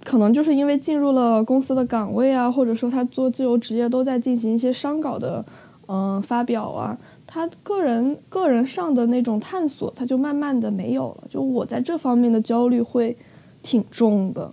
[0.02, 5.44] 可能就是因为进入了公司的岗位啊，或者说他做自由职业，都在进行一些商稿的
[5.88, 6.96] 嗯发表啊。
[7.37, 11.25] 他个人个人上的那种探索，他就慢慢的没有了。
[11.29, 13.14] 就我在这方面的焦虑会
[13.62, 14.51] 挺重的。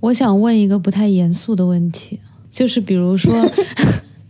[0.00, 2.18] 我想问一个不太严肃的问题。
[2.50, 3.30] 就是比如说，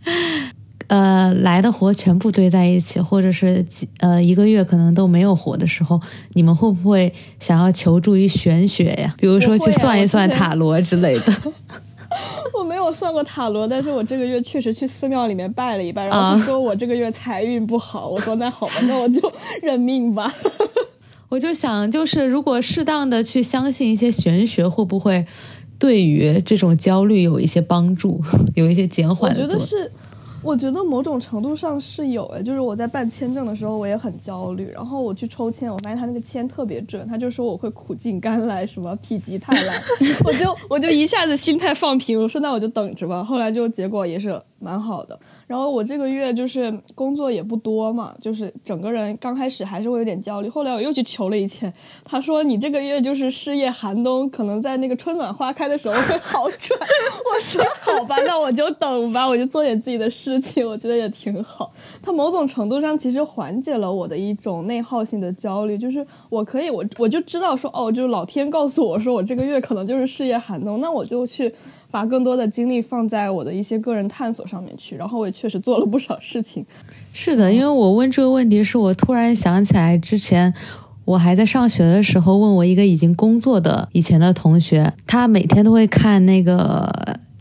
[0.87, 5.99] 呃，来的活全部堆在一起，或者是几呃一个月可能都没有活的时候，
[6.33, 9.15] 你们会不会想要求助于玄学呀？
[9.17, 11.33] 比如说去算一算塔罗之类的。
[12.59, 18.07] 我没有算过塔罗，但是我这个月确实去寺庙里面拜了一拜，然后说我这个月财运不好。
[18.07, 19.31] 我说那好吧，那我就
[19.63, 20.31] 认命吧。
[21.29, 25.25] 我就想，就是如果适当的去相信一些玄学，会不会？
[25.79, 28.21] 对于这种焦虑有一些帮助，
[28.53, 29.89] 有一些减缓的作用。
[30.43, 39.81] 我觉得某种程度上是有诶，就是我在办签证的时候我也很焦虑，然后我去抽签，我发现他那个签特别准，他就说我会苦尽甘来，什么否极泰来，
[40.25, 43.23] 我就我就一下子心态放平，我说那我就等着吧。
[43.23, 45.17] 后来就结果也是蛮好的。
[45.47, 56.79] 然后我这个月就是工作也不多嘛，就是整个人刚开始还是会有点焦虑，后来我又去求了一签，他说你这个月就是事业寒冬，可能在那个春暖花开的时候会好转。
[56.79, 60.39] 我说好吧，那我就等吧，我就做点自己的事。
[60.41, 61.71] 情我觉得也挺好，
[62.01, 71.53] 他某种程度上其实缓解了我的一种内耗性的焦虑，就是我可以我我就知道说哦，就是老天告诉我说我这个月可能就是事业寒冬，那我就去
[71.91, 76.65] 把更多的精力放在我的一些个人探索上面去，然后我也确实做了不少事情。
[77.13, 80.53] 是的，因为我问这个问题，是我突然想起来之前
[81.05, 86.89] 我还在上学的时候，问我一个已经工作的以前的同学，他每天都会看那个。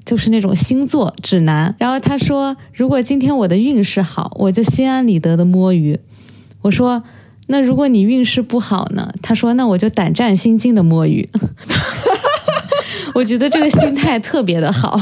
[0.03, 5.97] 就是那种星座指南，然后他说，如果今天我的运势好，我就心安理得的摸鱼。
[6.63, 7.05] 我说，
[7.47, 9.13] 那如果你运势不好呢？
[9.23, 11.29] 他说，那我就胆战心惊的摸鱼。
[13.15, 14.99] 我觉得这个心态特别的好。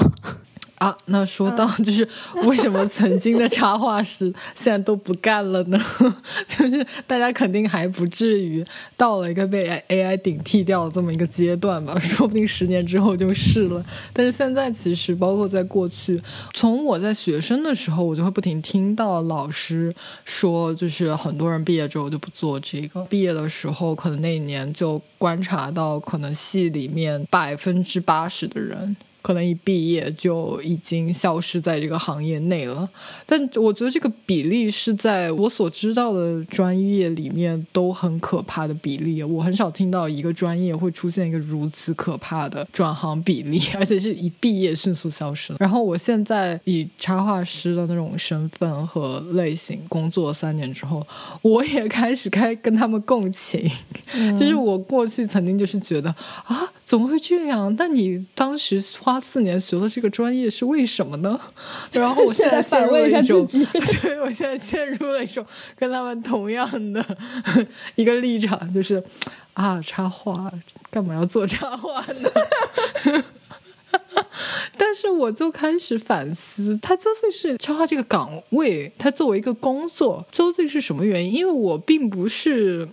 [0.79, 2.09] 啊，那说到就是
[2.45, 5.81] 为什么曾经的插画师现在都不干了呢？
[6.47, 8.65] 就是大家肯定还不至于
[8.97, 11.99] 到了一个被 AI 顶替掉这么一个阶段吧？
[12.01, 13.85] 说不定十年之后就是了。
[14.13, 16.21] 但是现在其实包括在过去，
[16.55, 19.93] 从我在学生的时候，我就会不停听到老师
[20.25, 23.05] 说，就是很多人毕业之后就不做这个。
[23.07, 28.97] 毕业的时候，可能那一年就观察到，可能系里面百分之八十的人。
[29.29, 32.89] 可能一毕业就已经消失在这个行业内了，
[33.27, 39.23] 但我觉得这个比例是在我所知道的专业里面都很可怕的比例。
[39.23, 45.55] 我很少听到一个专业会出现一个如此可怕的转行比例， 而且是一毕业迅速消失。
[45.59, 51.07] 然后我现在以插画师的那种身份和类型工作三年之后，
[51.43, 53.71] 我也开始开跟他们共情，
[54.39, 56.09] 就是我过去曾经就是觉得
[56.45, 57.77] 啊，怎么会这样？
[57.77, 59.21] 但你当时花。
[59.21, 61.39] 四年学了这个专业是为什么呢？
[61.93, 63.67] 然后我现在反问一下自己，
[64.01, 65.45] 对我现在陷入了一种
[65.77, 67.05] 跟他们同样的
[67.97, 69.05] 一个立场，就是
[69.53, 70.51] 啊，插画
[70.91, 72.31] 干嘛要做插画呢？
[74.79, 81.35] 但是我就开始反思，它究竟是插画这个岗位，它作为一个工作，究竟是什么原因？
[81.35, 82.89] 因为我并不是。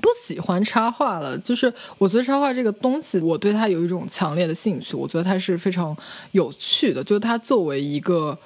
[0.00, 5.96] 不喜欢插画了，就是我觉得插画这个东西，我对它有一种强烈的兴趣，我觉得它是非常
[6.32, 8.38] 有趣的，就是它作为一个。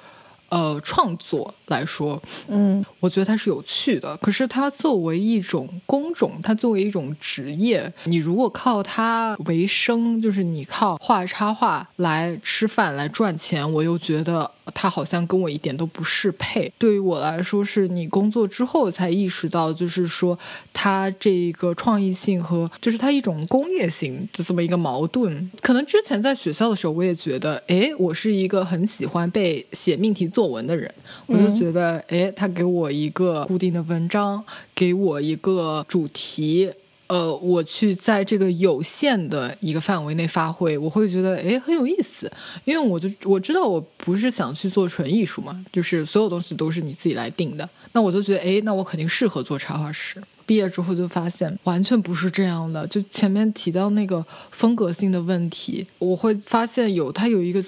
[0.47, 4.15] 呃，创作来说，嗯，我觉得它是有趣的。
[4.17, 16.71] 可是它作为一种工种，它作为一种职业，你如果靠它为生，就是你靠画插画来吃饭来赚钱，我又觉得它好像跟我一点都不适配。
[16.77, 20.37] 对于我来说，是你工作之后才意识到，就是说
[20.73, 25.49] 他这个创意性和就是他一种工业性的这么一个矛盾。
[25.61, 30.25] 可能之前在学校的时候，我也觉得，哎，我是一个很喜欢被写命题。
[30.35, 30.91] 作文的人，
[31.27, 34.43] 我就觉得，哎，他给我一个固定的文章，
[34.73, 36.69] 给我一个主题，
[37.07, 42.31] 呃，我去在这个有限的一个范围内发挥，我会觉得，诶，很有意思。
[42.63, 47.67] 因为我就我知道，我不是想去做纯艺术嘛，就是所有东西都是你自己来定的。
[47.91, 50.21] 那我就觉得，诶，那我肯定适合做插画师。
[50.45, 57.63] 毕业之后就发现完全不是这样的，就前面提到那个风格性的问题，我会发现有它有一个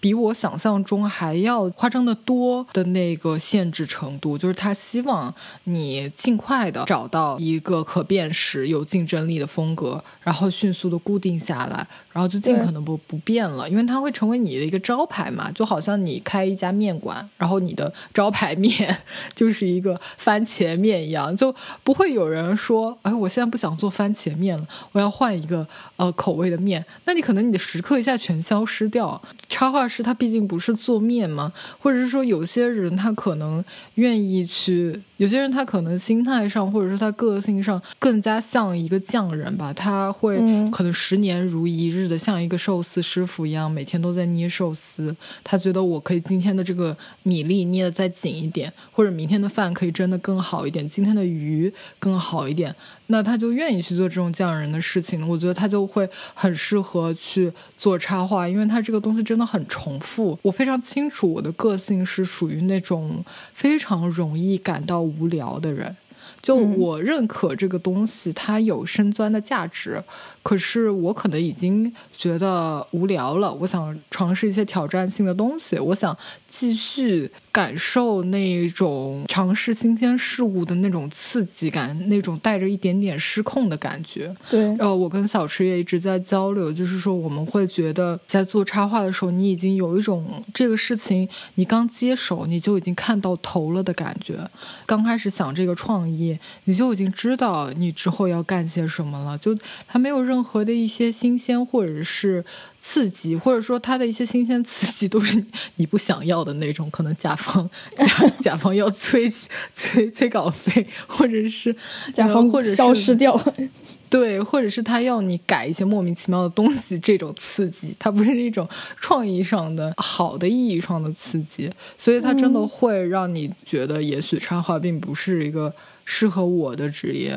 [0.00, 5.32] 比我想象中还要夸张的多的那个限制程度，就是他希望
[5.64, 18.96] 你尽快的找到一个可辨识、有竞争力的风格，然后迅速的固定下来，然后就尽可能不不变了，因为它会成为你的一个招牌嘛，就好像你开一家面馆，然后你的招牌面
[19.36, 21.54] 就是一个番茄面一样，就
[21.84, 22.06] 不会。
[22.16, 29.20] 有人说：“哎，我现在不想做番茄面了，我要换一个呃口味的面。”那你可能你的食客一下全消失掉。
[29.50, 33.62] 插画师他毕竟不是做面嘛，或者是说有些人他可能
[33.96, 40.36] 愿意去，有些人他可能心态上或者是他个性上更加像一个匠人吧，他会
[40.70, 45.14] 可能十年如一日的像一个寿司师傅一样，每天都在捏寿司。
[45.42, 51.72] 他觉得我可以今天的这个米粒捏的再紧一点，或者明天的饭可以蒸的更好一点，今天的鱼。
[51.98, 52.74] 更好一点，
[53.06, 55.26] 那他就愿意去做这种匠人的事情。
[55.28, 60.38] 我觉得他就会很适合去做插画，因为他这个东西真的很重复。
[60.42, 65.96] 我非常清楚我的个性是属于那种非常容易感到无聊的人。
[66.42, 70.00] 就我认可这个东西，它有深钻的价值，
[70.46, 73.52] 可是我可能已经觉得无聊了。
[73.52, 76.16] 我想尝试一些挑战性的东西，我想
[76.48, 77.28] 继续。
[77.56, 84.30] 感受那种尝试新鲜事物的那种刺激感，那种带着一点点失控的感觉。
[84.50, 94.38] 对，呃，我跟小池也一直在交流，就是说我们会觉得在做插画的时候，你已经有一种这个事情你刚接手你就已经看到头了的感觉。
[94.84, 102.44] 刚开始想这个创意，你就已经知道你之后要干些什么了，就还没有任何的一些新鲜或者是。
[102.78, 108.06] 刺激，或者说他的一些新鲜刺激都是你不想要的那种，可能甲方甲
[108.40, 109.28] 甲方要催
[109.74, 111.74] 催催稿费，或者是
[112.14, 113.36] 甲方或者消失掉，
[114.08, 118.68] 对，或者是他要你改一些莫名其妙的东西，这种刺激，它不是一种
[119.00, 121.68] 创意上的好的意义上的刺激，
[121.98, 125.74] 所以它真的会让你觉得，也许插画并不是一个
[126.04, 127.36] 适合我的职业。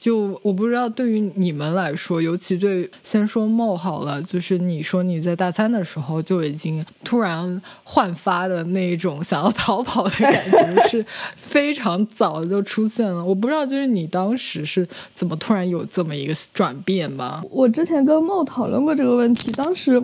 [0.00, 13.22] 就我不知道，对于你们来说，尤其对先说梦好了，就是你说你在大三的时候就已经突然焕发的那种想要逃跑的感觉，是非常早就出现了。
[13.22, 17.42] 我不知道，就是你当时是怎么突然有这么一个转变吧？
[17.50, 20.02] 我之前跟梦讨论过这个问题，当时。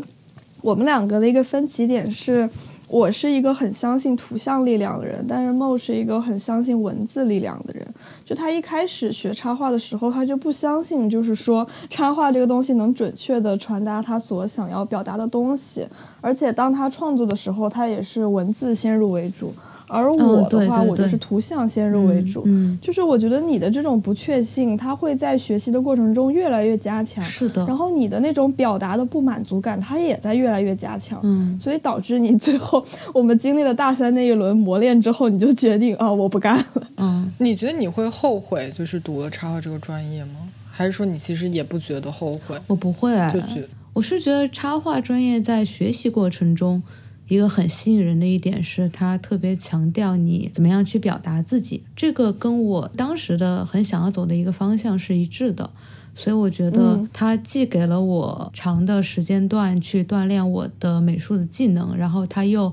[0.63, 2.49] 我们两个的一个分歧点是。
[2.89, 7.87] 我是一个很相信图像力量的人，但是 Mo 是一个很相信文字力量的人。
[8.25, 15.87] 就他一开始学插画的时候，他就不相信，就是说插画这个东西能准确的传达他所想要表达的东西。
[16.21, 19.53] 而且当他创作的时候，他也是文字先入为主。
[19.89, 22.47] 而我的话，我就是图像先入为主，
[22.81, 27.23] 就是我觉得你的这种不确信，它会在学习的过程中越来越加强。
[27.25, 27.65] 是的。
[27.67, 31.21] 然后你的那种表达的不满足感，它也在越来越加强。
[31.23, 31.59] 嗯。
[31.63, 32.85] 所以导致你最后，
[33.15, 36.65] 我们经历了大三那一轮磨练之后，你就决定啊，我不干了。
[36.97, 37.33] 嗯。
[37.39, 40.41] 你觉得你会后悔，就是读了插画这个专业吗？
[40.71, 42.57] 还是说你其实也不觉得后悔？
[42.67, 46.83] 我不会，就觉我是觉得插画专业在学习过程中。
[47.29, 55.71] 一个很吸引人的一点是，他特别强调你怎么样去表达自己，这个跟我当时的很想要走的一个方向是一致的，
[56.15, 62.73] 所以我觉得他既给了我长的时间段去锻炼我的美术的技能，然后他又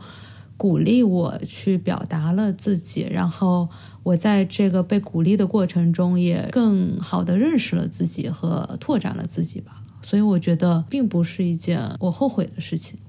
[0.55, 3.67] 鼓励我去表达了自己，然后
[4.03, 12.99] 我在这个被鼓励的过程中也更好的认识了自己和拓展了自己吧，所以我觉得并不是一件我后悔的事情。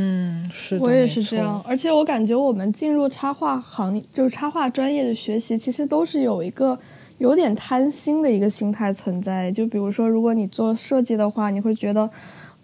[0.00, 6.78] 嗯，是我也是这样，而且我感觉我们进入插画行业，就是插画专业的学习，其实都是有一个
[7.18, 9.50] 有点贪心的一个心态存在。
[9.50, 12.08] 就比如说，如果你做设计的话，你会觉得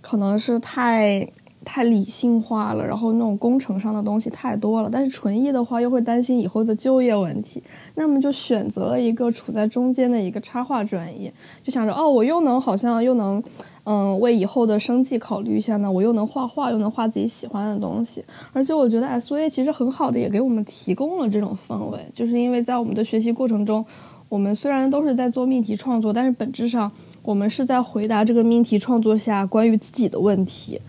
[0.01, 1.28] 可能是太
[1.64, 4.88] 太理性化了，然后那种工程上的东西太多了。
[4.92, 7.62] 但是纯艺的话，又会担心以后的就业问题，
[7.96, 13.42] 那么就选择了一个处在中间的一个插画专业，就想着哦，我又能好像又能。
[13.86, 23.84] 嗯，为以后的生计考虑一下呢，我又能画画，又能画自己喜欢的东西，而且我觉得 S V 其实很好的也给我们提供了这种氛围，就是因为在我们的学习过程中，
[24.30, 26.90] 我们虽然都是在做命题创作，但是本质上
[27.22, 30.80] 我们是在回答这个命题创作下关于自己的问题。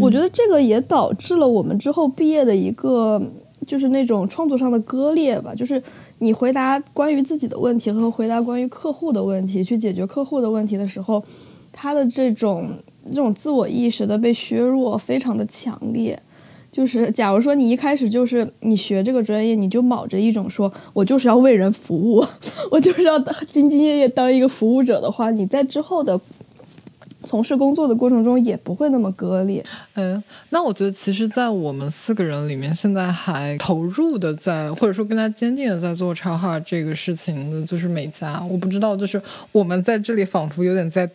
[0.00, 3.22] 我觉得这个也导致了我们之后毕业的一个
[3.66, 5.82] 就是那种创作上的割裂吧，就是
[6.18, 11.22] 你回答关于自己的问题和回答关于客户的问题，去解决客户的问题的时候。
[11.78, 12.70] 他的这种
[13.10, 16.18] 这种自我意识的被削弱非常的强烈，
[16.72, 22.24] 就是假如说你一开始就是你学这个专业，你就卯着一种说我就是要为人服务，
[22.72, 26.18] 我就是要兢兢业业当一个服务者的话，你在之后的
[27.26, 29.62] 从事工作的过程中也不会那么割裂。
[29.94, 38.42] 嗯，那我觉得其实，在我们四个人里面，现在还投入的在或者说更加坚定的在做插画这个事情的，就是美嘉。
[38.48, 39.20] 我不知道，就是
[39.52, 41.10] 我们在这里仿佛有点在。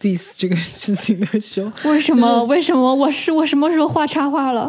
[0.00, 2.44] diss 这个事情的时候，为什么？
[2.44, 2.94] 为什么？
[2.94, 4.68] 我是我什么时候画插画了？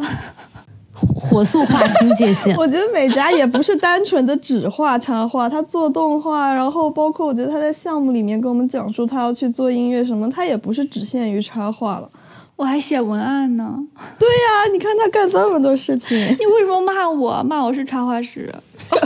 [0.96, 2.56] 火速划清界限。
[2.58, 12.10] 我觉得美嘉也不是单纯的只画插画，他做动画，然后包括我觉得他在项目里面跟我们讲述他要去做音乐什么，他也不是只限于插画了。
[12.56, 13.78] 我还写文案呢。
[14.18, 17.44] 对呀，你看他干这么多事情， 你为什么骂我？
[17.44, 18.50] 骂我是插画师？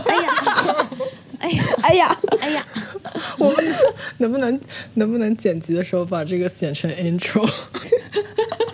[0.05, 0.29] 哎呀！
[1.39, 2.63] 哎呀，哎呀，哎呀，
[3.39, 3.65] 我们
[4.17, 4.59] 能不能
[4.95, 7.49] 能不能剪辑的时候把这个剪成 intro？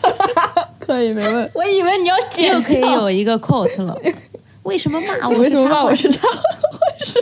[0.96, 1.52] 可以，没问。
[1.54, 3.98] 我以为你要剪， 又可以有一个 quote 了。
[4.64, 5.38] 为什么骂我？
[5.38, 6.42] 为什么骂我是插画
[6.98, 7.20] 师？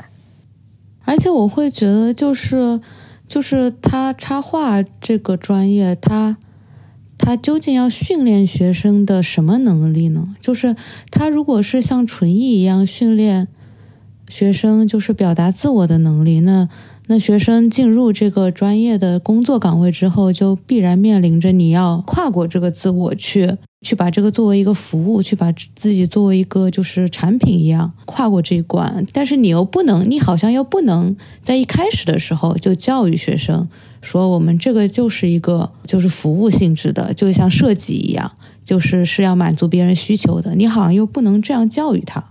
[1.04, 2.80] 而且我会觉得，就是
[3.26, 6.36] 就是他插画这个专业，他
[7.18, 10.36] 他究竟要训练学生的什么能力呢？
[10.40, 10.76] 就是
[11.10, 13.48] 他如果是像纯艺一样训练。
[14.28, 16.40] 学生就是表达自我的能力。
[16.40, 16.66] 那
[17.08, 29.04] 那学生进入这个专业的工作岗位之后，就必然面临着你要跨过这个自我，去去把这个作为一个服务，去把自己作为一个就是产品一样跨过这一关。
[29.12, 33.68] 但是你又不能，你好像又不能在一开始的时候就教育学生
[34.00, 38.30] 说，我们这个就是一个就是服务性质的，就像设计一样，
[38.64, 40.54] 就是是要满足别人需求的。
[40.54, 42.24] 你好像又不能这样教育他。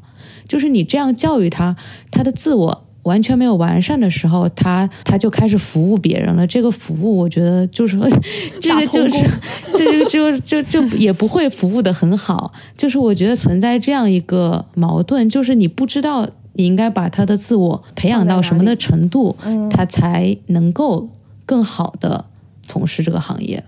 [0.47, 1.77] 就是你这样教育他，
[2.09, 6.45] 他的自我完全没有完善的时候，他他就开始服务别人了。
[6.45, 7.97] 这个服务，我觉得就是
[8.61, 9.25] 这个就是，
[9.75, 12.51] 这个就就就也不会服务的很好。
[12.75, 19.35] 就是我觉得存在这样一个矛盾，就是你不知道你应该把他的自我培养到什么的程度，
[19.69, 21.09] 他才能够
[21.45, 22.25] 更好的
[22.65, 23.63] 从事这个行业。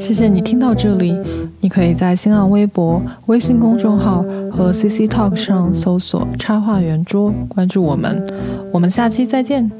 [0.00, 1.16] 谢谢你听到这里，
[1.60, 8.26] 你可以在新浪微博、微信公众号和 CC Talk 上搜索“插画圆桌”，关注我们。
[8.72, 9.70] 我们下期再见。